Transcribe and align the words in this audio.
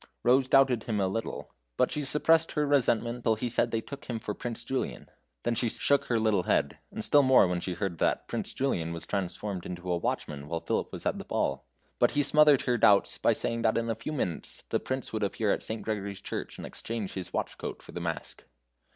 Rose 0.23 0.47
doubted 0.47 0.85
him 0.85 0.99
a 0.99 1.07
little, 1.07 1.51
but 1.77 1.91
she 1.91 2.03
suppressed 2.03 2.53
her 2.53 2.65
resentment 2.65 3.17
until 3.17 3.35
he 3.35 3.47
said 3.47 3.69
they 3.69 3.81
took 3.81 4.05
him 4.05 4.17
for 4.17 4.33
Prince 4.33 4.65
Julian. 4.65 5.09
Then 5.43 5.53
she 5.53 5.69
shook 5.69 6.05
her 6.05 6.17
little 6.17 6.41
head, 6.41 6.79
and 6.89 7.05
still 7.05 7.21
more 7.21 7.45
when 7.47 7.59
she 7.59 7.75
heard 7.75 7.99
that 7.99 8.27
Prince 8.27 8.55
Julian 8.55 8.93
was 8.93 9.05
transformed 9.05 9.63
into 9.63 9.91
a 9.91 9.97
watchman 9.97 10.47
while 10.47 10.61
Philip 10.61 10.91
was 10.91 11.05
at 11.05 11.19
the 11.19 11.23
ball. 11.25 11.67
But 11.99 12.09
he 12.17 12.23
smothered 12.23 12.61
her 12.61 12.79
doubts 12.79 13.19
by 13.19 13.33
saying 13.33 13.61
that 13.61 13.77
in 13.77 13.91
a 13.91 13.95
few 13.95 14.11
minutes 14.11 14.63
the 14.69 14.79
Prince 14.79 15.13
would 15.13 15.21
appear 15.21 15.51
at 15.51 15.61
St. 15.61 15.83
Gregory's 15.83 16.19
Church 16.21 16.57
and 16.57 16.65
exchange 16.65 17.13
his 17.13 17.31
watch 17.31 17.59
coat 17.59 17.83
for 17.83 17.91
the 17.91 18.01
mask. 18.01 18.45